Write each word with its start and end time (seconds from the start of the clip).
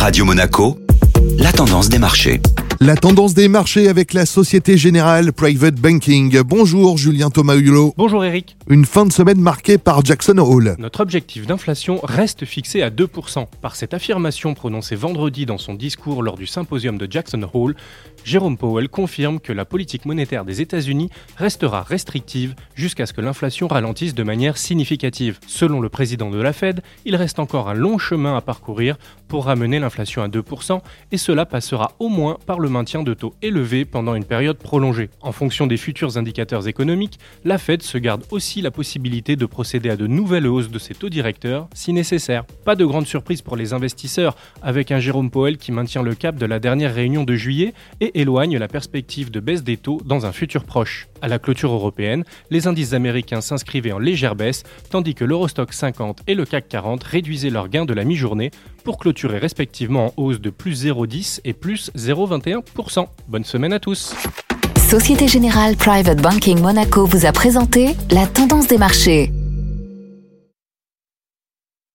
Radio 0.00 0.24
Monaco, 0.24 0.78
la 1.38 1.52
tendance 1.52 1.90
des 1.90 1.98
marchés. 1.98 2.40
La 2.82 2.96
tendance 2.96 3.34
des 3.34 3.48
marchés 3.48 3.88
avec 3.88 4.14
la 4.14 4.24
Société 4.24 4.78
Générale 4.78 5.34
Private 5.34 5.74
Banking. 5.74 6.40
Bonjour 6.40 6.96
Julien 6.96 7.28
Thomas 7.28 7.56
Hulot. 7.56 7.92
Bonjour 7.98 8.24
Eric. 8.24 8.56
Une 8.70 8.86
fin 8.86 9.04
de 9.04 9.12
semaine 9.12 9.38
marquée 9.38 9.76
par 9.76 10.02
Jackson 10.02 10.38
Hole. 10.38 10.76
Notre 10.78 11.00
objectif 11.00 11.46
d'inflation 11.46 12.00
reste 12.02 12.46
fixé 12.46 12.80
à 12.80 12.88
2%. 12.88 13.48
Par 13.60 13.76
cette 13.76 13.92
affirmation 13.92 14.54
prononcée 14.54 14.96
vendredi 14.96 15.44
dans 15.44 15.58
son 15.58 15.74
discours 15.74 16.22
lors 16.22 16.38
du 16.38 16.46
symposium 16.46 16.96
de 16.96 17.06
Jackson 17.10 17.46
Hole, 17.52 17.76
Jérôme 18.24 18.56
Powell 18.56 18.88
confirme 18.88 19.40
que 19.40 19.52
la 19.52 19.66
politique 19.66 20.06
monétaire 20.06 20.46
des 20.46 20.62
États-Unis 20.62 21.10
restera 21.36 21.82
restrictive 21.82 22.54
jusqu'à 22.74 23.04
ce 23.04 23.12
que 23.12 23.20
l'inflation 23.20 23.68
ralentisse 23.68 24.14
de 24.14 24.22
manière 24.22 24.56
significative. 24.56 25.38
Selon 25.46 25.82
le 25.82 25.90
président 25.90 26.30
de 26.30 26.40
la 26.40 26.54
Fed, 26.54 26.80
il 27.04 27.14
reste 27.14 27.38
encore 27.38 27.68
un 27.68 27.74
long 27.74 27.98
chemin 27.98 28.38
à 28.38 28.40
parcourir 28.40 28.96
pour 29.30 29.44
ramener 29.44 29.78
l'inflation 29.78 30.22
à 30.22 30.28
2% 30.28 30.80
et 31.12 31.16
cela 31.16 31.46
passera 31.46 31.92
au 32.00 32.08
moins 32.08 32.36
par 32.46 32.58
le 32.58 32.68
maintien 32.68 33.04
de 33.04 33.14
taux 33.14 33.32
élevés 33.42 33.84
pendant 33.84 34.16
une 34.16 34.24
période 34.24 34.58
prolongée. 34.58 35.08
En 35.20 35.30
fonction 35.30 35.68
des 35.68 35.76
futurs 35.76 36.18
indicateurs 36.18 36.66
économiques, 36.66 37.20
la 37.44 37.56
Fed 37.56 37.80
se 37.82 37.96
garde 37.96 38.24
aussi 38.32 38.60
la 38.60 38.72
possibilité 38.72 39.36
de 39.36 39.46
procéder 39.46 39.88
à 39.88 39.96
de 39.96 40.08
nouvelles 40.08 40.48
hausses 40.48 40.68
de 40.68 40.80
ses 40.80 40.94
taux 40.94 41.08
directeurs 41.08 41.68
si 41.74 41.92
nécessaire. 41.92 42.44
Pas 42.64 42.74
de 42.74 42.84
grande 42.84 43.06
surprise 43.06 43.40
pour 43.40 43.54
les 43.54 43.72
investisseurs, 43.72 44.34
avec 44.62 44.90
un 44.90 44.98
Jérôme 44.98 45.30
Powell 45.30 45.58
qui 45.58 45.70
maintient 45.70 46.02
le 46.02 46.16
cap 46.16 46.34
de 46.34 46.46
la 46.46 46.58
dernière 46.58 46.92
réunion 46.92 47.22
de 47.22 47.36
juillet 47.36 47.72
et 48.00 48.20
éloigne 48.20 48.58
la 48.58 48.66
perspective 48.66 49.30
de 49.30 49.38
baisse 49.38 49.62
des 49.62 49.76
taux 49.76 50.00
dans 50.04 50.26
un 50.26 50.32
futur 50.32 50.64
proche. 50.64 51.06
À 51.22 51.28
la 51.28 51.38
clôture 51.38 51.72
européenne, 51.72 52.24
les 52.50 52.66
indices 52.66 52.94
américains 52.94 53.42
s'inscrivaient 53.42 53.92
en 53.92 54.00
légère 54.00 54.34
baisse, 54.34 54.64
tandis 54.90 55.14
que 55.14 55.24
l'Eurostock 55.24 55.72
50 55.72 56.22
et 56.26 56.34
le 56.34 56.44
CAC 56.44 56.68
40 56.68 57.04
réduisaient 57.04 57.50
leurs 57.50 57.68
gains 57.68 57.84
de 57.84 57.94
la 57.94 58.02
mi-journée 58.02 58.50
pour 58.82 58.98
clôturer 58.98 59.19
respectivement 59.28 60.06
en 60.06 60.12
hausse 60.16 60.40
de 60.40 60.50
plus 60.50 60.84
0,10 60.84 61.40
et 61.44 61.52
plus 61.52 61.90
0,21%. 61.96 63.06
Bonne 63.28 63.44
semaine 63.44 63.72
à 63.72 63.78
tous. 63.80 64.14
Société 64.88 65.28
Générale 65.28 65.76
Private 65.76 66.20
Banking 66.20 66.60
Monaco 66.60 67.06
vous 67.06 67.26
a 67.26 67.32
présenté 67.32 67.94
la 68.10 68.26
tendance 68.26 68.66
des 68.66 68.78
marchés. 68.78 69.30